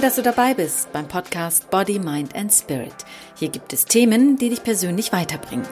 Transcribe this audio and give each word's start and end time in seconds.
Toll, 0.00 0.06
dass 0.08 0.16
du 0.16 0.22
dabei 0.22 0.54
bist 0.54 0.90
beim 0.94 1.06
Podcast 1.06 1.68
Body, 1.68 1.98
Mind 1.98 2.34
and 2.34 2.50
Spirit. 2.50 2.94
Hier 3.38 3.50
gibt 3.50 3.74
es 3.74 3.84
Themen, 3.84 4.38
die 4.38 4.48
dich 4.48 4.62
persönlich 4.62 5.12
weiterbringen. 5.12 5.66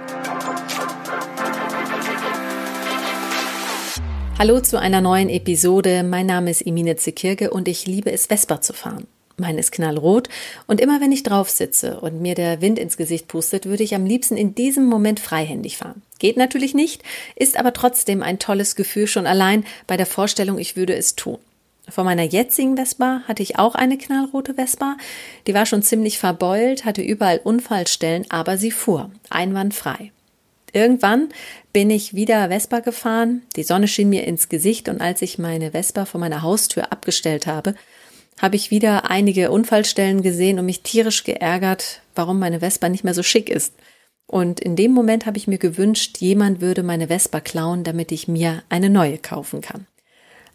Hallo 4.38 4.60
zu 4.60 4.78
einer 4.78 5.00
neuen 5.00 5.30
Episode. 5.30 6.02
Mein 6.02 6.27
Name 6.27 6.50
ist 6.50 6.60
Emine 6.60 6.96
Zekirge 6.96 7.50
und 7.50 7.68
ich 7.68 7.86
liebe 7.86 8.12
es, 8.12 8.27
Vespa 8.27 8.60
zu 8.60 8.74
fahren. 8.74 9.06
Meine 9.38 9.60
ist 9.60 9.72
knallrot 9.72 10.29
und 10.66 10.82
immer 10.82 11.00
wenn 11.00 11.12
ich 11.12 11.22
drauf 11.22 11.48
sitze 11.48 11.98
und 12.00 12.20
mir 12.20 12.34
der 12.34 12.60
Wind 12.60 12.79
ins 12.79 12.98
Gesicht 12.98 13.29
pustet, 13.29 13.64
würde 13.64 13.82
ich 13.82 13.95
am 13.95 14.04
liebsten 14.04 14.36
in 14.36 14.54
diesem 14.54 14.84
Moment 14.84 15.20
freihändig 15.20 15.79
fahren. 15.79 16.02
Geht 16.18 16.37
natürlich 16.37 16.74
nicht, 16.74 17.02
ist 17.34 17.59
aber 17.59 17.73
trotzdem 17.73 18.23
ein 18.23 18.38
tolles 18.38 18.76
Gefühl 18.76 19.06
schon 19.06 19.26
allein 19.26 19.65
bei 19.87 19.96
der 19.96 20.04
Vorstellung, 20.06 20.59
ich 20.59 20.76
würde 20.76 20.95
es 20.95 21.16
tun. 21.16 21.38
Von 21.91 22.05
meiner 22.05 22.23
jetzigen 22.23 22.77
Vespa 22.77 23.23
hatte 23.27 23.42
ich 23.42 23.59
auch 23.59 23.74
eine 23.74 23.96
knallrote 23.96 24.55
Vespa. 24.55 24.96
Die 25.46 25.55
war 25.55 25.66
schon 25.66 25.83
ziemlich 25.83 26.19
verbeult, 26.19 26.84
hatte 26.84 27.02
überall 27.02 27.41
Unfallstellen, 27.42 28.27
aber 28.29 28.59
sie 28.59 28.70
fuhr 28.70 29.10
einwandfrei. 29.30 30.12
Irgendwann 30.73 31.30
bin 31.73 31.91
ich 31.91 32.15
wieder 32.15 32.48
Vespa 32.48 32.80
gefahren. 32.80 33.43
Die 33.56 33.62
Sonne 33.62 33.88
schien 33.88 34.10
mir 34.10 34.27
ins 34.27 34.48
Gesicht 34.48 34.88
und 34.88 35.01
als 35.01 35.23
ich 35.23 35.38
meine 35.38 35.70
Vespa 35.70 36.05
vor 36.05 36.20
meiner 36.20 36.43
Haustür 36.43 36.93
abgestellt 36.93 37.46
habe, 37.46 37.74
habe 38.41 38.57
ich 38.57 38.70
wieder 38.70 39.10
einige 39.10 39.51
Unfallstellen 39.51 40.23
gesehen 40.23 40.59
und 40.59 40.66
mich 40.66 40.82
tierisch 40.82 41.24
geärgert, 41.24 42.02
warum 42.15 42.38
meine 42.38 42.60
Vespa 42.60 42.88
nicht 42.88 43.02
mehr 43.02 43.15
so 43.15 43.23
schick 43.23 43.48
ist. 43.48 43.74
Und 44.27 44.60
in 44.60 44.77
dem 44.77 44.93
Moment 44.93 45.24
habe 45.24 45.38
ich 45.38 45.48
mir 45.48 45.59
gewünscht, 45.59 46.18
jemand 46.18 46.60
würde 46.60 46.82
meine 46.82 47.09
Vespa 47.09 47.40
klauen, 47.40 47.82
damit 47.82 48.12
ich 48.12 48.29
mir 48.29 48.62
eine 48.68 48.90
neue 48.90 49.16
kaufen 49.18 49.62
kann. 49.62 49.87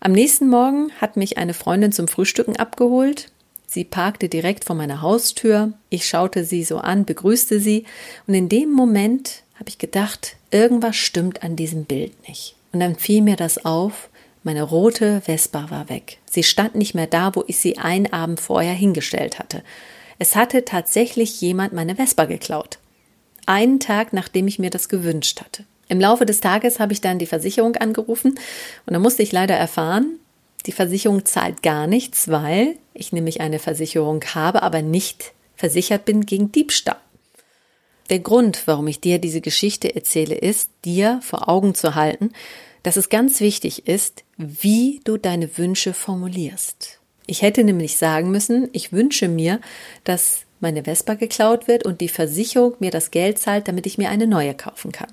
Am 0.06 0.12
nächsten 0.12 0.50
Morgen 0.50 0.92
hat 1.00 1.16
mich 1.16 1.38
eine 1.38 1.54
Freundin 1.54 1.94
zum 1.94 2.10
Frühstücken 2.10 2.58
abgeholt. 2.58 3.32
Sie 3.66 3.86
parkte 3.86 4.28
direkt 4.28 4.66
vor 4.66 4.76
meiner 4.76 5.02
Haustür. 5.02 5.72
Ich 5.90 6.10
schaute 6.10 6.44
sie 6.44 6.66
so 6.66 6.80
an, 6.80 7.06
begrüßte 7.06 7.62
sie 7.62 7.86
und 8.28 8.34
in 8.34 8.50
dem 8.50 8.70
Moment 8.70 9.44
habe 9.56 9.70
ich 9.70 9.78
gedacht, 9.78 10.36
irgendwas 10.52 10.98
stimmt 10.98 11.42
an 11.42 11.56
diesem 11.56 11.86
Bild 11.86 12.28
nicht. 12.28 12.58
Und 12.74 12.82
dann 12.82 12.98
fiel 12.98 13.22
mir 13.22 13.38
das 13.38 13.64
auf, 13.64 14.10
meine 14.44 14.64
rote 14.64 15.22
Vespa 15.22 15.70
war 15.70 15.88
weg. 15.88 16.18
Sie 16.30 16.44
stand 16.44 16.76
nicht 16.76 16.94
mehr 16.94 17.08
da, 17.08 17.34
wo 17.34 17.46
ich 17.48 17.60
sie 17.60 17.78
einen 17.78 18.12
Abend 18.12 18.42
vorher 18.42 18.74
hingestellt 18.74 19.40
hatte. 19.40 19.64
Es 20.20 20.36
hatte 20.36 20.66
tatsächlich 20.66 21.40
jemand 21.40 21.72
meine 21.72 21.96
Vespa 21.96 22.26
geklaut. 22.26 22.78
Einen 23.46 23.80
Tag, 23.80 24.12
nachdem 24.12 24.50
ich 24.50 24.60
mir 24.60 24.70
das 24.70 24.90
gewünscht 24.90 25.40
hatte. 25.40 25.64
Im 25.90 26.00
Laufe 26.00 26.26
des 26.26 26.40
Tages 26.40 26.80
habe 26.80 26.94
ich 26.94 27.02
dann 27.02 27.20
die 27.20 27.26
Versicherung 27.26 27.76
angerufen 27.76 28.40
und 28.86 28.94
da 28.94 29.00
musste 29.00 29.24
ich 29.24 29.32
leider 29.32 29.56
erfahren, 29.56 30.20
die 30.66 30.72
Versicherung 30.72 31.26
zahlt 31.26 31.62
gar 31.62 31.88
nichts, 31.88 32.30
weil 32.30 32.76
ich 32.94 33.12
nämlich 33.12 33.42
eine 33.42 33.60
Versicherung 33.60 34.24
habe, 34.34 34.64
aber 34.64 34.82
nicht 34.82 35.34
versichert 35.56 36.06
bin 36.06 36.26
gegen 36.26 36.52
Diebstahl. 36.52 36.98
Der 38.10 38.20
Grund, 38.20 38.64
warum 38.66 38.88
ich 38.88 39.00
dir 39.00 39.20
diese 39.20 39.42
Geschichte 39.42 39.96
erzähle, 39.96 40.36
ist, 40.36 40.70
dir 40.86 41.20
vor 41.22 41.50
Augen 41.50 41.74
zu 41.74 41.96
halten, 41.96 42.32
dass 42.84 42.98
es 42.98 43.10
ganz 43.10 43.40
wichtig 43.40 43.88
ist, 43.88 44.24
wie 44.38 45.00
du 45.06 45.18
deine 45.18 45.58
Wünsche 45.58 45.94
formulierst. 45.94 47.00
Ich 47.26 47.42
hätte 47.42 47.64
nämlich 47.64 47.96
sagen 47.98 48.30
müssen, 48.32 48.70
ich 48.74 48.92
wünsche 48.92 49.30
mir, 49.30 49.62
dass 50.04 50.42
meine 50.60 50.84
Vespa 50.84 51.14
geklaut 51.14 51.68
wird 51.68 51.86
und 51.86 52.02
die 52.02 52.10
Versicherung 52.10 52.76
mir 52.80 52.92
das 52.92 53.12
Geld 53.12 53.40
zahlt, 53.40 53.68
damit 53.70 53.86
ich 53.86 53.98
mir 53.98 54.10
eine 54.10 54.28
neue 54.28 54.54
kaufen 54.54 54.92
kann. 54.92 55.12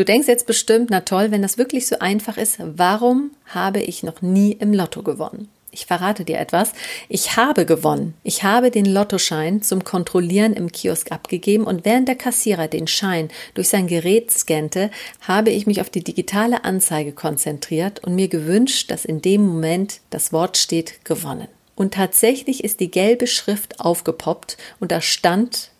Du 0.00 0.06
denkst 0.06 0.28
jetzt 0.28 0.46
bestimmt, 0.46 0.88
na 0.88 1.00
toll, 1.00 1.30
wenn 1.30 1.42
das 1.42 1.58
wirklich 1.58 1.86
so 1.86 1.98
einfach 1.98 2.38
ist, 2.38 2.56
warum 2.58 3.32
habe 3.44 3.82
ich 3.82 4.02
noch 4.02 4.22
nie 4.22 4.52
im 4.52 4.72
Lotto 4.72 5.02
gewonnen? 5.02 5.50
Ich 5.72 5.84
verrate 5.84 6.24
dir 6.24 6.38
etwas. 6.38 6.72
Ich 7.10 7.36
habe 7.36 7.66
gewonnen. 7.66 8.14
Ich 8.22 8.42
habe 8.42 8.70
den 8.70 8.86
Lottoschein 8.86 9.60
zum 9.60 9.84
Kontrollieren 9.84 10.54
im 10.54 10.72
Kiosk 10.72 11.12
abgegeben 11.12 11.64
und 11.64 11.84
während 11.84 12.08
der 12.08 12.14
Kassierer 12.14 12.66
den 12.66 12.86
Schein 12.86 13.28
durch 13.52 13.68
sein 13.68 13.88
Gerät 13.88 14.30
scannte, 14.30 14.90
habe 15.20 15.50
ich 15.50 15.66
mich 15.66 15.82
auf 15.82 15.90
die 15.90 16.02
digitale 16.02 16.64
Anzeige 16.64 17.12
konzentriert 17.12 18.02
und 18.02 18.14
mir 18.14 18.28
gewünscht, 18.28 18.90
dass 18.90 19.04
in 19.04 19.20
dem 19.20 19.46
Moment 19.46 20.00
das 20.08 20.32
Wort 20.32 20.56
steht 20.56 21.04
gewonnen. 21.04 21.48
Und 21.74 21.92
tatsächlich 21.92 22.64
ist 22.64 22.80
die 22.80 22.90
gelbe 22.90 23.26
Schrift 23.26 23.80
aufgepoppt 23.80 24.56
und 24.80 24.92
da 24.92 25.02
stand 25.02 25.72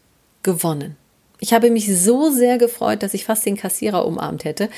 gewonnen. 0.43 0.99
Ich 1.41 1.53
habe 1.55 1.71
mich 1.71 1.87
so 1.99 2.31
sehr 2.31 2.59
gefreut, 2.59 3.03
dass 3.03 3.15
ich 3.15 3.25
fast 3.25 3.47
den 3.47 3.57
Kassierer 3.57 4.07
umarmt 4.07 4.45
hätte. 4.45 4.69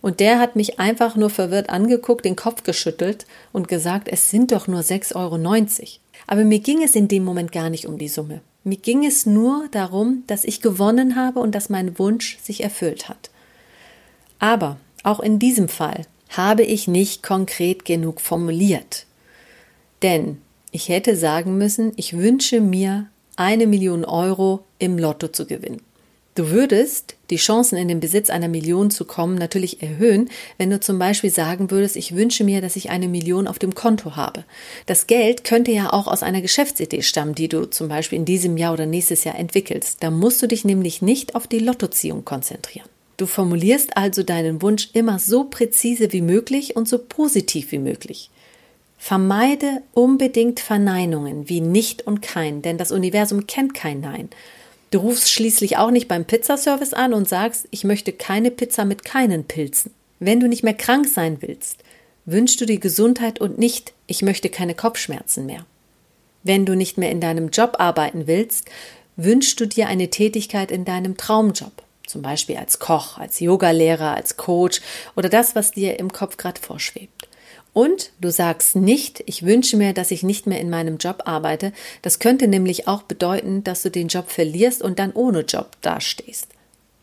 Und 0.00 0.20
der 0.20 0.38
hat 0.38 0.54
mich 0.56 0.78
einfach 0.78 1.16
nur 1.16 1.30
verwirrt 1.30 1.70
angeguckt, 1.70 2.24
den 2.24 2.36
Kopf 2.36 2.62
geschüttelt 2.62 3.26
und 3.52 3.68
gesagt, 3.68 4.08
es 4.08 4.30
sind 4.30 4.52
doch 4.52 4.68
nur 4.68 4.80
6,90 4.80 5.16
Euro. 5.16 5.38
Aber 6.26 6.44
mir 6.44 6.60
ging 6.60 6.82
es 6.82 6.94
in 6.94 7.08
dem 7.08 7.24
Moment 7.24 7.52
gar 7.52 7.70
nicht 7.70 7.86
um 7.86 7.98
die 7.98 8.08
Summe. 8.08 8.40
Mir 8.64 8.76
ging 8.76 9.04
es 9.04 9.26
nur 9.26 9.66
darum, 9.70 10.24
dass 10.26 10.44
ich 10.44 10.60
gewonnen 10.60 11.16
habe 11.16 11.40
und 11.40 11.54
dass 11.54 11.70
mein 11.70 11.98
Wunsch 11.98 12.38
sich 12.42 12.62
erfüllt 12.62 13.08
hat. 13.08 13.30
Aber 14.38 14.76
auch 15.02 15.20
in 15.20 15.38
diesem 15.38 15.68
Fall 15.68 16.06
habe 16.28 16.62
ich 16.62 16.86
nicht 16.86 17.22
konkret 17.22 17.84
genug 17.84 18.20
formuliert. 18.20 19.06
Denn 20.02 20.40
ich 20.70 20.88
hätte 20.88 21.16
sagen 21.16 21.58
müssen, 21.58 21.92
ich 21.96 22.16
wünsche 22.16 22.60
mir 22.60 23.08
eine 23.36 23.66
Million 23.66 24.04
Euro 24.04 24.64
im 24.78 24.98
Lotto 24.98 25.28
zu 25.28 25.46
gewinnen. 25.46 25.80
Du 26.38 26.50
würdest 26.50 27.16
die 27.30 27.36
Chancen 27.36 27.76
in 27.76 27.88
den 27.88 27.98
Besitz 27.98 28.30
einer 28.30 28.46
Million 28.46 28.92
zu 28.92 29.04
kommen 29.04 29.34
natürlich 29.34 29.82
erhöhen, 29.82 30.30
wenn 30.56 30.70
du 30.70 30.78
zum 30.78 30.96
Beispiel 30.96 31.30
sagen 31.30 31.72
würdest, 31.72 31.96
ich 31.96 32.14
wünsche 32.14 32.44
mir, 32.44 32.60
dass 32.60 32.76
ich 32.76 32.90
eine 32.90 33.08
Million 33.08 33.48
auf 33.48 33.58
dem 33.58 33.74
Konto 33.74 34.14
habe. 34.14 34.44
Das 34.86 35.08
Geld 35.08 35.42
könnte 35.42 35.72
ja 35.72 35.92
auch 35.92 36.06
aus 36.06 36.22
einer 36.22 36.40
Geschäftsidee 36.40 37.02
stammen, 37.02 37.34
die 37.34 37.48
du 37.48 37.64
zum 37.64 37.88
Beispiel 37.88 38.20
in 38.20 38.24
diesem 38.24 38.56
Jahr 38.56 38.72
oder 38.72 38.86
nächstes 38.86 39.24
Jahr 39.24 39.34
entwickelst. 39.34 39.96
Da 39.98 40.12
musst 40.12 40.40
du 40.40 40.46
dich 40.46 40.64
nämlich 40.64 41.02
nicht 41.02 41.34
auf 41.34 41.48
die 41.48 41.58
Lottoziehung 41.58 42.24
konzentrieren. 42.24 42.88
Du 43.16 43.26
formulierst 43.26 43.96
also 43.96 44.22
deinen 44.22 44.62
Wunsch 44.62 44.90
immer 44.92 45.18
so 45.18 45.42
präzise 45.42 46.12
wie 46.12 46.22
möglich 46.22 46.76
und 46.76 46.88
so 46.88 46.98
positiv 46.98 47.72
wie 47.72 47.80
möglich. 47.80 48.30
Vermeide 48.96 49.82
unbedingt 49.92 50.60
Verneinungen 50.60 51.48
wie 51.48 51.60
nicht 51.60 52.06
und 52.06 52.22
kein, 52.22 52.62
denn 52.62 52.78
das 52.78 52.92
Universum 52.92 53.48
kennt 53.48 53.74
kein 53.74 54.00
Nein. 54.00 54.28
Du 54.90 55.00
rufst 55.00 55.30
schließlich 55.30 55.76
auch 55.76 55.90
nicht 55.90 56.08
beim 56.08 56.24
Pizzaservice 56.24 56.94
an 56.94 57.12
und 57.12 57.28
sagst, 57.28 57.68
ich 57.70 57.84
möchte 57.84 58.12
keine 58.12 58.50
Pizza 58.50 58.84
mit 58.84 59.04
keinen 59.04 59.44
Pilzen. 59.44 59.92
Wenn 60.18 60.40
du 60.40 60.48
nicht 60.48 60.62
mehr 60.62 60.74
krank 60.74 61.06
sein 61.06 61.38
willst, 61.40 61.84
wünschst 62.24 62.60
du 62.60 62.66
dir 62.66 62.78
Gesundheit 62.78 63.40
und 63.40 63.58
nicht, 63.58 63.92
ich 64.06 64.22
möchte 64.22 64.48
keine 64.48 64.74
Kopfschmerzen 64.74 65.46
mehr. 65.46 65.66
Wenn 66.42 66.64
du 66.64 66.74
nicht 66.74 66.96
mehr 66.96 67.10
in 67.10 67.20
deinem 67.20 67.50
Job 67.50 67.76
arbeiten 67.78 68.26
willst, 68.26 68.66
wünschst 69.16 69.60
du 69.60 69.66
dir 69.66 69.88
eine 69.88 70.08
Tätigkeit 70.08 70.70
in 70.70 70.84
deinem 70.84 71.16
Traumjob, 71.16 71.82
zum 72.06 72.22
Beispiel 72.22 72.56
als 72.56 72.78
Koch, 72.78 73.18
als 73.18 73.40
Yogalehrer, 73.40 74.14
als 74.14 74.36
Coach 74.36 74.80
oder 75.16 75.28
das, 75.28 75.54
was 75.54 75.72
dir 75.72 75.98
im 75.98 76.12
Kopf 76.12 76.36
gerade 76.38 76.60
vorschwebt. 76.60 77.27
Und 77.78 78.10
du 78.20 78.32
sagst 78.32 78.74
nicht, 78.74 79.22
ich 79.26 79.44
wünsche 79.44 79.76
mir, 79.76 79.92
dass 79.92 80.10
ich 80.10 80.24
nicht 80.24 80.48
mehr 80.48 80.60
in 80.60 80.68
meinem 80.68 80.96
Job 80.96 81.22
arbeite. 81.26 81.72
Das 82.02 82.18
könnte 82.18 82.48
nämlich 82.48 82.88
auch 82.88 83.02
bedeuten, 83.02 83.62
dass 83.62 83.82
du 83.82 83.90
den 83.92 84.08
Job 84.08 84.30
verlierst 84.30 84.82
und 84.82 84.98
dann 84.98 85.12
ohne 85.12 85.42
Job 85.42 85.76
dastehst. 85.80 86.48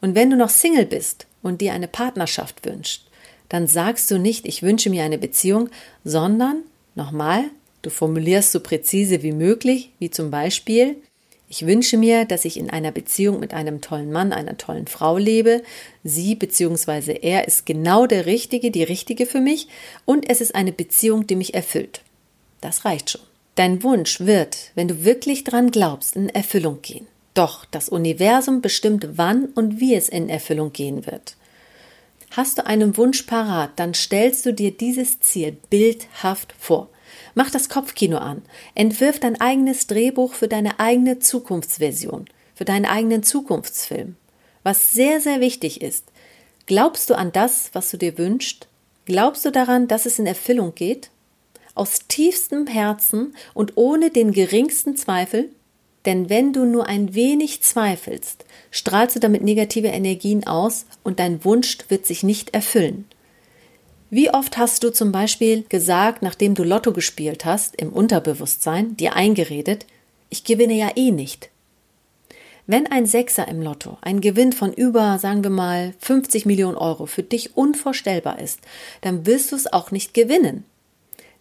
Und 0.01 0.15
wenn 0.15 0.29
du 0.29 0.35
noch 0.35 0.49
Single 0.49 0.85
bist 0.85 1.27
und 1.41 1.61
dir 1.61 1.71
eine 1.71 1.87
Partnerschaft 1.87 2.65
wünschst, 2.65 3.05
dann 3.47 3.67
sagst 3.67 4.11
du 4.11 4.17
nicht, 4.17 4.45
ich 4.45 4.63
wünsche 4.63 4.89
mir 4.89 5.05
eine 5.05 5.17
Beziehung, 5.17 5.69
sondern 6.03 6.63
nochmal, 6.93 7.45
du 7.81 7.89
formulierst 7.89 8.51
so 8.51 8.59
präzise 8.59 9.23
wie 9.23 9.31
möglich, 9.31 9.91
wie 9.99 10.09
zum 10.09 10.29
Beispiel, 10.29 10.97
ich 11.55 11.65
wünsche 11.65 11.97
mir, 11.97 12.25
dass 12.25 12.43
ich 12.43 12.57
in 12.57 12.69
einer 12.69 12.91
Beziehung 12.91 13.39
mit 13.39 13.53
einem 13.53 13.79
tollen 13.79 14.11
Mann, 14.11 14.33
einer 14.33 14.57
tollen 14.57 14.87
Frau 14.87 15.17
lebe. 15.17 15.63
Sie 16.03 16.35
bzw. 16.35 17.17
er 17.21 17.47
ist 17.47 17.65
genau 17.65 18.07
der 18.07 18.25
Richtige, 18.25 18.71
die 18.71 18.83
Richtige 18.83 19.25
für 19.25 19.39
mich 19.39 19.69
und 20.03 20.29
es 20.29 20.41
ist 20.41 20.53
eine 20.53 20.73
Beziehung, 20.73 21.27
die 21.27 21.37
mich 21.37 21.53
erfüllt. 21.53 22.01
Das 22.59 22.83
reicht 22.83 23.11
schon. 23.11 23.21
Dein 23.55 23.83
Wunsch 23.83 24.19
wird, 24.19 24.71
wenn 24.75 24.89
du 24.89 25.05
wirklich 25.05 25.45
dran 25.45 25.71
glaubst, 25.71 26.17
in 26.17 26.27
Erfüllung 26.27 26.81
gehen. 26.81 27.07
Doch 27.35 27.63
das 27.63 27.87
Universum 27.87 28.59
bestimmt, 28.59 29.07
wann 29.15 29.45
und 29.45 29.79
wie 29.79 29.95
es 29.95 30.09
in 30.09 30.27
Erfüllung 30.27 30.73
gehen 30.73 31.05
wird. 31.05 31.37
Hast 32.31 32.57
du 32.57 32.65
einen 32.65 32.97
Wunsch 32.97 33.23
parat, 33.23 33.71
dann 33.77 33.93
stellst 33.93 34.45
du 34.45 34.51
dir 34.51 34.71
dieses 34.71 35.21
Ziel 35.21 35.55
bildhaft 35.69 36.53
vor. 36.59 36.89
Mach 37.35 37.51
das 37.51 37.67
Kopfkino 37.67 38.17
an. 38.17 38.41
Entwirf 38.73 39.19
dein 39.19 39.39
eigenes 39.39 39.87
Drehbuch 39.87 40.33
für 40.33 40.47
deine 40.47 40.79
eigene 40.79 41.19
Zukunftsversion, 41.19 42.25
für 42.55 42.65
deinen 42.65 42.85
eigenen 42.85 43.23
Zukunftsfilm. 43.23 44.15
Was 44.63 44.93
sehr, 44.93 45.19
sehr 45.19 45.41
wichtig 45.41 45.81
ist, 45.81 46.05
glaubst 46.65 47.09
du 47.09 47.13
an 47.15 47.33
das, 47.33 47.69
was 47.73 47.91
du 47.91 47.97
dir 47.97 48.17
wünschst? 48.17 48.67
Glaubst 49.03 49.45
du 49.45 49.51
daran, 49.51 49.87
dass 49.87 50.05
es 50.05 50.17
in 50.17 50.25
Erfüllung 50.25 50.73
geht? 50.73 51.11
Aus 51.75 52.07
tiefstem 52.07 52.67
Herzen 52.67 53.35
und 53.53 53.73
ohne 53.75 54.09
den 54.09 54.31
geringsten 54.31 54.95
Zweifel? 54.95 55.49
Denn 56.05 56.29
wenn 56.29 56.53
du 56.53 56.65
nur 56.65 56.85
ein 56.85 57.15
wenig 57.15 57.61
zweifelst, 57.61 58.45
strahlst 58.71 59.17
du 59.17 59.19
damit 59.19 59.43
negative 59.43 59.87
Energien 59.89 60.47
aus 60.47 60.85
und 61.03 61.19
dein 61.19 61.43
Wunsch 61.43 61.79
wird 61.89 62.05
sich 62.05 62.23
nicht 62.23 62.53
erfüllen. 62.53 63.05
Wie 64.11 64.29
oft 64.29 64.57
hast 64.57 64.83
du 64.83 64.91
zum 64.91 65.11
Beispiel 65.11 65.65
gesagt, 65.67 66.21
nachdem 66.21 66.53
du 66.53 66.63
Lotto 66.63 66.93
gespielt 66.93 67.43
hast, 67.43 67.75
im 67.75 67.91
Unterbewusstsein, 67.91 68.95
dir 68.95 69.15
eingeredet, 69.15 69.85
ich 70.29 70.43
gewinne 70.43 70.75
ja 70.75 70.91
eh 70.95 71.11
nicht. 71.11 71.49
Wenn 72.67 72.87
ein 72.87 73.05
Sechser 73.05 73.47
im 73.47 73.61
Lotto 73.61 73.97
ein 74.01 74.21
Gewinn 74.21 74.51
von 74.51 74.73
über, 74.73 75.19
sagen 75.19 75.43
wir 75.43 75.51
mal, 75.51 75.93
50 75.99 76.45
Millionen 76.45 76.77
Euro 76.77 77.05
für 77.05 77.23
dich 77.23 77.57
unvorstellbar 77.57 78.39
ist, 78.39 78.59
dann 79.01 79.25
wirst 79.25 79.51
du 79.51 79.55
es 79.55 79.71
auch 79.71 79.91
nicht 79.91 80.13
gewinnen. 80.13 80.65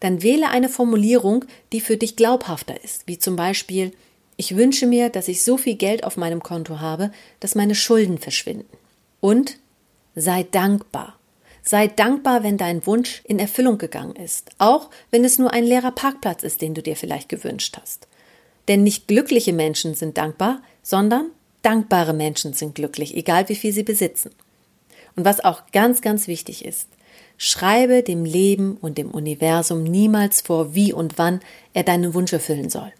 Dann 0.00 0.22
wähle 0.22 0.48
eine 0.48 0.68
Formulierung, 0.68 1.46
die 1.72 1.80
für 1.80 1.96
dich 1.96 2.16
glaubhafter 2.16 2.82
ist, 2.82 3.06
wie 3.06 3.18
zum 3.18 3.36
Beispiel, 3.36 3.92
ich 4.36 4.56
wünsche 4.56 4.86
mir, 4.86 5.08
dass 5.08 5.28
ich 5.28 5.44
so 5.44 5.56
viel 5.56 5.76
Geld 5.76 6.04
auf 6.04 6.16
meinem 6.16 6.42
Konto 6.42 6.80
habe, 6.80 7.10
dass 7.40 7.54
meine 7.54 7.74
Schulden 7.74 8.18
verschwinden. 8.18 8.66
Und 9.20 9.58
sei 10.14 10.42
dankbar. 10.50 11.18
Sei 11.66 11.86
dankbar, 11.86 12.42
wenn 12.42 12.58
dein 12.58 12.86
Wunsch 12.86 13.22
in 13.24 13.38
Erfüllung 13.38 13.78
gegangen 13.78 14.16
ist, 14.16 14.50
auch 14.58 14.90
wenn 15.10 15.24
es 15.24 15.38
nur 15.38 15.52
ein 15.52 15.64
leerer 15.64 15.92
Parkplatz 15.92 16.42
ist, 16.42 16.60
den 16.60 16.74
du 16.74 16.82
dir 16.82 16.94
vielleicht 16.94 17.30
gewünscht 17.30 17.78
hast. 17.80 18.06
Denn 18.68 18.82
nicht 18.82 19.08
glückliche 19.08 19.54
Menschen 19.54 19.94
sind 19.94 20.18
dankbar, 20.18 20.60
sondern 20.82 21.30
dankbare 21.62 22.12
Menschen 22.12 22.52
sind 22.52 22.74
glücklich, 22.74 23.16
egal 23.16 23.48
wie 23.48 23.54
viel 23.54 23.72
sie 23.72 23.82
besitzen. 23.82 24.30
Und 25.16 25.24
was 25.24 25.42
auch 25.42 25.62
ganz, 25.72 26.02
ganz 26.02 26.28
wichtig 26.28 26.64
ist, 26.64 26.88
schreibe 27.38 28.02
dem 28.02 28.26
Leben 28.26 28.76
und 28.80 28.98
dem 28.98 29.10
Universum 29.10 29.84
niemals 29.84 30.42
vor, 30.42 30.74
wie 30.74 30.92
und 30.92 31.18
wann 31.18 31.40
er 31.72 31.82
deinen 31.82 32.12
Wunsch 32.12 32.32
erfüllen 32.32 32.68
soll. 32.68 32.92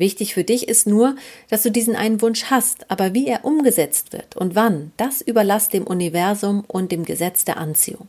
Wichtig 0.00 0.32
für 0.32 0.44
dich 0.44 0.66
ist 0.66 0.86
nur, 0.86 1.14
dass 1.50 1.62
du 1.62 1.70
diesen 1.70 1.94
einen 1.94 2.22
Wunsch 2.22 2.44
hast, 2.44 2.90
aber 2.90 3.12
wie 3.12 3.26
er 3.26 3.44
umgesetzt 3.44 4.14
wird 4.14 4.34
und 4.34 4.54
wann, 4.54 4.92
das 4.96 5.20
überlass 5.20 5.68
dem 5.68 5.86
Universum 5.86 6.64
und 6.66 6.90
dem 6.90 7.04
Gesetz 7.04 7.44
der 7.44 7.58
Anziehung. 7.58 8.08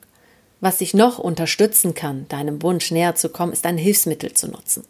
Was 0.61 0.77
dich 0.77 0.93
noch 0.93 1.19
unterstützen 1.19 1.93
kann, 1.93 2.29
deinem 2.29 2.63
Wunsch 2.63 2.91
näher 2.91 3.15
zu 3.15 3.27
kommen, 3.27 3.51
ist 3.51 3.65
ein 3.65 3.77
Hilfsmittel 3.77 4.31
zu 4.31 4.47
nutzen. 4.47 4.85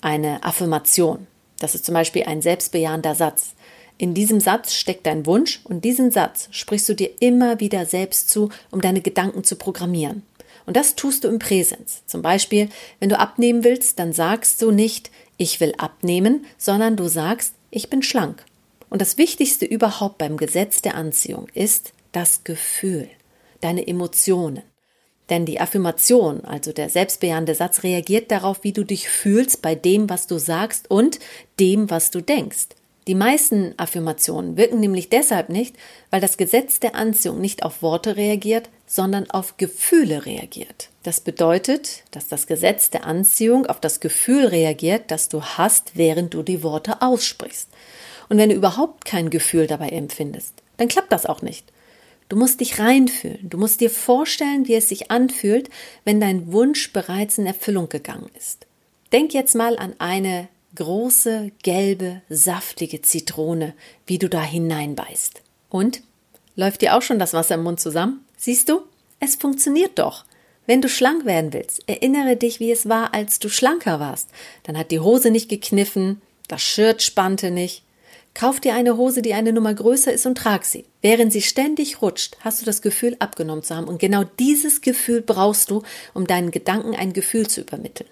Eine 0.00 0.42
Affirmation. 0.42 1.28
Das 1.60 1.76
ist 1.76 1.84
zum 1.84 1.94
Beispiel 1.94 2.24
ein 2.24 2.42
selbstbejahender 2.42 3.14
Satz. 3.14 3.50
In 3.96 4.12
diesem 4.12 4.40
Satz 4.40 4.74
steckt 4.74 5.06
dein 5.06 5.26
Wunsch 5.26 5.60
und 5.62 5.84
diesen 5.84 6.10
Satz 6.10 6.48
sprichst 6.50 6.88
du 6.88 6.94
dir 6.94 7.10
immer 7.20 7.60
wieder 7.60 7.86
selbst 7.86 8.28
zu, 8.28 8.48
um 8.72 8.80
deine 8.80 9.02
Gedanken 9.02 9.44
zu 9.44 9.54
programmieren. 9.54 10.24
Und 10.66 10.76
das 10.76 10.96
tust 10.96 11.22
du 11.22 11.28
im 11.28 11.38
Präsens. 11.38 12.02
Zum 12.06 12.22
Beispiel, 12.22 12.68
wenn 12.98 13.08
du 13.08 13.18
abnehmen 13.18 13.62
willst, 13.62 14.00
dann 14.00 14.12
sagst 14.12 14.60
du 14.62 14.72
nicht, 14.72 15.10
ich 15.40 15.58
will 15.58 15.72
abnehmen, 15.78 16.44
sondern 16.58 16.96
du 16.96 17.08
sagst, 17.08 17.54
ich 17.70 17.88
bin 17.88 18.02
schlank. 18.02 18.44
Und 18.90 19.00
das 19.00 19.16
Wichtigste 19.16 19.64
überhaupt 19.64 20.18
beim 20.18 20.36
Gesetz 20.36 20.82
der 20.82 20.96
Anziehung 20.96 21.48
ist 21.54 21.94
das 22.12 22.44
Gefühl, 22.44 23.08
deine 23.62 23.86
Emotionen. 23.86 24.62
Denn 25.30 25.46
die 25.46 25.58
Affirmation, 25.58 26.44
also 26.44 26.72
der 26.74 26.90
selbstbejahende 26.90 27.54
Satz, 27.54 27.84
reagiert 27.84 28.30
darauf, 28.30 28.64
wie 28.64 28.74
du 28.74 28.84
dich 28.84 29.08
fühlst 29.08 29.62
bei 29.62 29.74
dem, 29.74 30.10
was 30.10 30.26
du 30.26 30.36
sagst 30.36 30.90
und 30.90 31.18
dem, 31.58 31.88
was 31.88 32.10
du 32.10 32.20
denkst. 32.20 32.68
Die 33.06 33.14
meisten 33.14 33.74
Affirmationen 33.78 34.56
wirken 34.56 34.80
nämlich 34.80 35.08
deshalb 35.08 35.48
nicht, 35.48 35.74
weil 36.10 36.20
das 36.20 36.36
Gesetz 36.36 36.80
der 36.80 36.94
Anziehung 36.94 37.40
nicht 37.40 37.62
auf 37.62 37.82
Worte 37.82 38.16
reagiert, 38.16 38.68
sondern 38.86 39.30
auf 39.30 39.56
Gefühle 39.56 40.26
reagiert. 40.26 40.90
Das 41.02 41.20
bedeutet, 41.20 42.02
dass 42.10 42.28
das 42.28 42.46
Gesetz 42.46 42.90
der 42.90 43.06
Anziehung 43.06 43.66
auf 43.66 43.80
das 43.80 44.00
Gefühl 44.00 44.46
reagiert, 44.46 45.10
das 45.10 45.28
du 45.28 45.42
hast, 45.42 45.92
während 45.94 46.34
du 46.34 46.42
die 46.42 46.62
Worte 46.62 47.00
aussprichst. 47.00 47.68
Und 48.28 48.38
wenn 48.38 48.50
du 48.50 48.54
überhaupt 48.54 49.06
kein 49.06 49.30
Gefühl 49.30 49.66
dabei 49.66 49.88
empfindest, 49.88 50.54
dann 50.76 50.88
klappt 50.88 51.10
das 51.10 51.26
auch 51.26 51.42
nicht. 51.42 51.72
Du 52.28 52.36
musst 52.36 52.60
dich 52.60 52.78
reinfühlen. 52.78 53.50
Du 53.50 53.58
musst 53.58 53.80
dir 53.80 53.90
vorstellen, 53.90 54.68
wie 54.68 54.74
es 54.74 54.88
sich 54.88 55.10
anfühlt, 55.10 55.68
wenn 56.04 56.20
dein 56.20 56.52
Wunsch 56.52 56.92
bereits 56.92 57.38
in 57.38 57.46
Erfüllung 57.46 57.88
gegangen 57.88 58.30
ist. 58.38 58.66
Denk 59.12 59.34
jetzt 59.34 59.56
mal 59.56 59.76
an 59.76 59.94
eine 59.98 60.48
große, 60.74 61.52
gelbe, 61.62 62.22
saftige 62.28 63.02
Zitrone, 63.02 63.74
wie 64.06 64.18
du 64.18 64.28
da 64.28 64.42
hineinbeißt. 64.42 65.42
Und? 65.68 66.02
Läuft 66.56 66.82
dir 66.82 66.96
auch 66.96 67.02
schon 67.02 67.18
das 67.18 67.32
Wasser 67.32 67.54
im 67.54 67.62
Mund 67.62 67.80
zusammen? 67.80 68.24
Siehst 68.36 68.68
du? 68.68 68.82
Es 69.18 69.36
funktioniert 69.36 69.98
doch. 69.98 70.24
Wenn 70.66 70.82
du 70.82 70.88
schlank 70.88 71.24
werden 71.24 71.52
willst, 71.52 71.88
erinnere 71.88 72.36
dich, 72.36 72.60
wie 72.60 72.70
es 72.70 72.88
war, 72.88 73.14
als 73.14 73.38
du 73.38 73.48
schlanker 73.48 73.98
warst. 73.98 74.28
Dann 74.62 74.78
hat 74.78 74.90
die 74.90 75.00
Hose 75.00 75.30
nicht 75.30 75.48
gekniffen, 75.48 76.20
das 76.48 76.62
Shirt 76.62 77.02
spannte 77.02 77.50
nicht. 77.50 77.82
Kauf 78.34 78.60
dir 78.60 78.74
eine 78.74 78.96
Hose, 78.96 79.22
die 79.22 79.34
eine 79.34 79.52
Nummer 79.52 79.74
größer 79.74 80.12
ist 80.12 80.26
und 80.26 80.38
trag 80.38 80.64
sie. 80.64 80.84
Während 81.02 81.32
sie 81.32 81.42
ständig 81.42 82.00
rutscht, 82.00 82.36
hast 82.40 82.60
du 82.60 82.66
das 82.66 82.82
Gefühl 82.82 83.16
abgenommen 83.18 83.64
zu 83.64 83.74
haben. 83.74 83.88
Und 83.88 83.98
genau 83.98 84.24
dieses 84.38 84.80
Gefühl 84.80 85.22
brauchst 85.22 85.70
du, 85.70 85.82
um 86.14 86.26
deinen 86.26 86.50
Gedanken 86.52 86.94
ein 86.94 87.12
Gefühl 87.12 87.48
zu 87.48 87.62
übermitteln. 87.62 88.08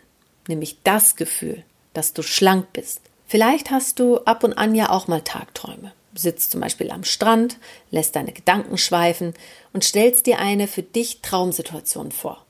Nämlich 0.48 0.78
das 0.82 1.14
Gefühl, 1.14 1.62
dass 1.98 2.12
du 2.12 2.22
schlank 2.22 2.72
bist. 2.72 3.00
Vielleicht 3.26 3.72
hast 3.72 3.98
du 3.98 4.18
ab 4.18 4.44
und 4.44 4.52
an 4.54 4.72
ja 4.76 4.88
auch 4.88 5.08
mal 5.08 5.20
Tagträume. 5.20 5.92
Sitzt 6.14 6.52
zum 6.52 6.60
Beispiel 6.60 6.92
am 6.92 7.02
Strand, 7.02 7.58
lässt 7.90 8.14
deine 8.14 8.30
Gedanken 8.30 8.78
schweifen 8.78 9.34
und 9.72 9.82
stellst 9.82 10.26
dir 10.26 10.38
eine 10.38 10.68
für 10.68 10.84
dich 10.84 11.22
Traumsituation 11.22 12.12
vor. 12.12 12.46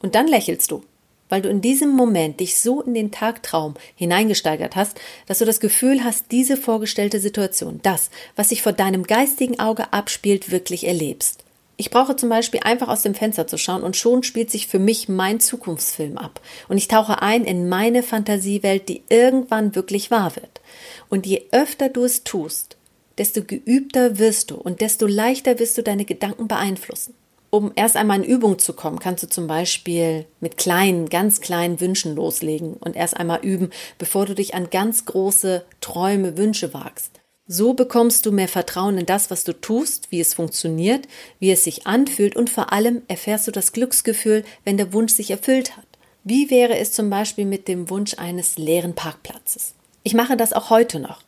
Und 0.00 0.16
dann 0.16 0.26
lächelst 0.26 0.72
du, 0.72 0.82
weil 1.28 1.42
du 1.42 1.48
in 1.48 1.60
diesem 1.60 1.90
Moment 1.90 2.40
dich 2.40 2.60
so 2.60 2.82
in 2.82 2.92
den 2.92 3.12
Tagtraum 3.12 3.74
hineingesteigert 3.94 4.74
hast, 4.74 5.00
dass 5.26 5.38
du 5.38 5.44
das 5.44 5.60
Gefühl 5.60 6.02
hast, 6.02 6.32
diese 6.32 6.56
vorgestellte 6.56 7.20
Situation, 7.20 7.78
das, 7.84 8.10
was 8.34 8.48
sich 8.48 8.62
vor 8.62 8.72
deinem 8.72 9.04
geistigen 9.04 9.60
Auge 9.60 9.92
abspielt, 9.92 10.50
wirklich 10.50 10.88
erlebst. 10.88 11.44
Ich 11.80 11.90
brauche 11.90 12.16
zum 12.16 12.28
Beispiel 12.28 12.58
einfach 12.64 12.88
aus 12.88 13.02
dem 13.02 13.14
Fenster 13.14 13.46
zu 13.46 13.56
schauen 13.56 13.84
und 13.84 13.96
schon 13.96 14.24
spielt 14.24 14.50
sich 14.50 14.66
für 14.66 14.80
mich 14.80 15.08
mein 15.08 15.38
Zukunftsfilm 15.38 16.18
ab. 16.18 16.40
Und 16.68 16.76
ich 16.76 16.88
tauche 16.88 17.22
ein 17.22 17.44
in 17.44 17.68
meine 17.68 18.02
Fantasiewelt, 18.02 18.88
die 18.88 19.04
irgendwann 19.08 19.76
wirklich 19.76 20.10
wahr 20.10 20.34
wird. 20.34 20.60
Und 21.08 21.24
je 21.24 21.44
öfter 21.52 21.88
du 21.88 22.02
es 22.02 22.24
tust, 22.24 22.76
desto 23.16 23.44
geübter 23.44 24.18
wirst 24.18 24.50
du 24.50 24.56
und 24.56 24.80
desto 24.80 25.06
leichter 25.06 25.60
wirst 25.60 25.78
du 25.78 25.84
deine 25.84 26.04
Gedanken 26.04 26.48
beeinflussen. 26.48 27.14
Um 27.50 27.70
erst 27.76 27.96
einmal 27.96 28.24
in 28.24 28.28
Übung 28.28 28.58
zu 28.58 28.72
kommen, 28.72 28.98
kannst 28.98 29.22
du 29.22 29.28
zum 29.28 29.46
Beispiel 29.46 30.26
mit 30.40 30.56
kleinen, 30.56 31.08
ganz 31.08 31.40
kleinen 31.40 31.80
Wünschen 31.80 32.16
loslegen 32.16 32.74
und 32.74 32.96
erst 32.96 33.16
einmal 33.16 33.38
üben, 33.44 33.70
bevor 33.98 34.26
du 34.26 34.34
dich 34.34 34.52
an 34.56 34.68
ganz 34.70 35.04
große 35.04 35.64
Träume, 35.80 36.36
Wünsche 36.36 36.74
wagst. 36.74 37.20
So 37.50 37.72
bekommst 37.72 38.26
du 38.26 38.30
mehr 38.30 38.46
Vertrauen 38.46 38.98
in 38.98 39.06
das, 39.06 39.30
was 39.30 39.42
du 39.42 39.58
tust, 39.58 40.10
wie 40.10 40.20
es 40.20 40.34
funktioniert, 40.34 41.08
wie 41.40 41.50
es 41.50 41.64
sich 41.64 41.86
anfühlt 41.86 42.36
und 42.36 42.50
vor 42.50 42.74
allem 42.74 43.00
erfährst 43.08 43.46
du 43.48 43.50
das 43.50 43.72
Glücksgefühl, 43.72 44.44
wenn 44.64 44.76
der 44.76 44.92
Wunsch 44.92 45.14
sich 45.14 45.30
erfüllt 45.30 45.74
hat. 45.74 45.86
Wie 46.24 46.50
wäre 46.50 46.76
es 46.76 46.92
zum 46.92 47.08
Beispiel 47.08 47.46
mit 47.46 47.66
dem 47.66 47.88
Wunsch 47.88 48.18
eines 48.18 48.58
leeren 48.58 48.94
Parkplatzes? 48.94 49.72
Ich 50.02 50.12
mache 50.12 50.36
das 50.36 50.52
auch 50.52 50.68
heute 50.68 51.00
noch. 51.00 51.22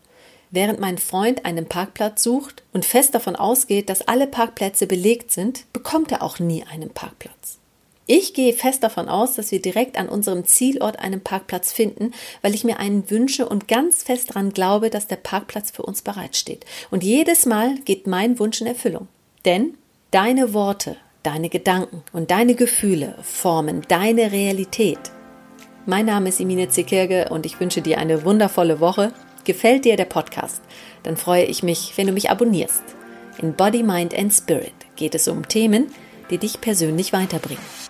Während 0.51 0.79
mein 0.79 0.99
Freund 0.99 1.47
einen 1.47 1.67
Parkplatz 1.67 2.23
sucht 2.23 2.65
und 2.75 2.85
fest 2.85 3.15
davon 3.15 3.35
ausgeht, 3.35 3.89
dass 3.89 4.03
alle 4.03 4.27
Parkplätze 4.27 4.87
belegt 4.87 5.31
sind, 5.31 5.73
bekommt 5.73 6.13
er 6.13 6.23
auch 6.23 6.39
nie 6.39 6.65
einen 6.65 6.91
Parkplatz. 6.91 7.57
Ich 8.13 8.35
gehe 8.35 8.53
fest 8.53 8.83
davon 8.83 9.09
aus, 9.09 9.37
dass 9.37 9.53
wir 9.53 9.63
direkt 9.63 9.97
an 9.97 10.09
unserem 10.09 10.45
Zielort 10.45 10.99
einen 10.99 11.21
Parkplatz 11.21 11.71
finden, 11.71 12.13
weil 12.43 12.57
ich 12.57 12.65
mir 12.65 12.81
einen 12.81 13.09
wünsche 13.09 13.49
und 13.49 13.69
ganz 13.69 14.03
fest 14.03 14.31
daran 14.31 14.51
glaube, 14.51 14.91
dass 14.91 15.07
der 15.07 15.15
Parkplatz 15.15 15.71
für 15.71 15.83
uns 15.83 16.03
bereitsteht. 16.03 16.65
Und 16.91 17.05
jedes 17.05 17.47
Mal 17.47 17.77
geht 17.85 18.09
mein 18.09 18.41
Wunsch 18.41 18.61
in 18.61 18.67
Erfüllung. 18.67 19.07
Denn 19.45 19.75
deine 20.11 20.55
Worte, 20.55 20.97
deine 21.23 21.51
Gedanken 21.51 22.03
und 22.13 22.33
deine 22.33 22.57
Gefühle 22.57 23.15
formen 23.23 23.83
deine 23.87 24.33
Realität. 24.33 24.99
Mein 25.87 26.07
Name 26.07 26.31
ist 26.31 26.41
Emine 26.41 26.69
Zekirge 26.69 27.29
und 27.31 27.47
ich 27.47 27.61
wünsche 27.61 27.81
dir 27.81 27.99
eine 27.99 28.25
wundervolle 28.25 28.81
Woche. 28.81 29.13
Gefällt 29.45 29.85
dir 29.85 29.95
der 29.95 30.07
Podcast? 30.07 30.63
Dann 31.05 31.17
freue 31.17 31.45
ich 31.45 31.63
mich, 31.63 31.93
wenn 31.95 32.09
du 32.09 32.13
mich 32.13 32.29
abonnierst. 32.29 32.83
In 33.41 33.55
Body, 33.55 33.85
Mind 33.85 34.19
and 34.19 34.35
Spirit 34.35 34.75
geht 34.97 35.15
es 35.15 35.29
um 35.29 35.47
Themen, 35.47 35.93
die 36.33 36.39
dich 36.39 36.61
persönlich 36.61 37.13
weiterbringen. 37.13 37.90